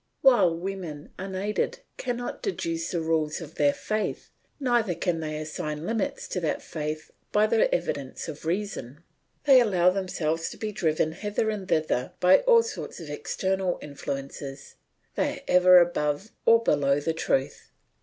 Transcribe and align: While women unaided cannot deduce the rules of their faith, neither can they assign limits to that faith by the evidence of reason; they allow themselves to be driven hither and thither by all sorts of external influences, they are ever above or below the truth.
While 0.21 0.57
women 0.57 1.11
unaided 1.19 1.81
cannot 1.97 2.41
deduce 2.41 2.89
the 2.89 3.01
rules 3.01 3.39
of 3.39 3.53
their 3.53 3.71
faith, 3.71 4.31
neither 4.59 4.95
can 4.95 5.19
they 5.19 5.37
assign 5.37 5.85
limits 5.85 6.27
to 6.29 6.39
that 6.39 6.63
faith 6.63 7.11
by 7.31 7.45
the 7.45 7.71
evidence 7.71 8.27
of 8.27 8.43
reason; 8.47 9.03
they 9.43 9.61
allow 9.61 9.91
themselves 9.91 10.49
to 10.49 10.57
be 10.57 10.71
driven 10.71 11.11
hither 11.11 11.51
and 11.51 11.67
thither 11.67 12.13
by 12.19 12.39
all 12.39 12.63
sorts 12.63 12.99
of 12.99 13.11
external 13.11 13.77
influences, 13.79 14.73
they 15.13 15.41
are 15.41 15.43
ever 15.47 15.77
above 15.77 16.31
or 16.47 16.63
below 16.63 16.99
the 16.99 17.13
truth. 17.13 17.69